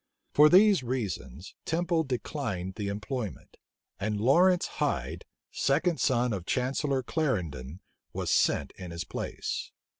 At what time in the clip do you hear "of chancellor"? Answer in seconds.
6.33-7.03